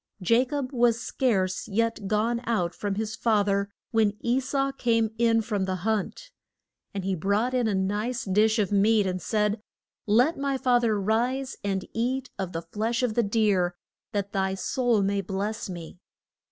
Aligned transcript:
Ja 0.19 0.45
cob 0.45 0.71
was 0.71 0.99
scarce 0.99 1.67
yet 1.67 2.07
gone 2.07 2.41
out 2.45 2.73
from 2.73 2.95
his 2.95 3.15
fa 3.15 3.43
ther 3.45 3.69
when 3.91 4.17
E 4.19 4.39
sau 4.39 4.71
came 4.71 5.11
in 5.19 5.43
from 5.43 5.65
the 5.65 5.75
hunt. 5.85 6.31
And 6.91 7.05
he 7.05 7.13
brought 7.13 7.53
in 7.53 7.67
a 7.67 7.75
nice 7.75 8.25
dish 8.25 8.57
of 8.57 8.71
meat, 8.71 9.05
and 9.05 9.21
said, 9.21 9.61
Let 10.07 10.39
my 10.39 10.57
fa 10.57 10.79
ther 10.81 10.99
rise 10.99 11.55
and 11.63 11.85
eat 11.93 12.31
of 12.39 12.51
the 12.51 12.63
flesh 12.63 13.03
of 13.03 13.13
the 13.13 13.21
deer, 13.21 13.75
that 14.11 14.31
thy 14.31 14.55
soul 14.55 15.03
may 15.03 15.21
bless 15.21 15.69
me. 15.69 15.99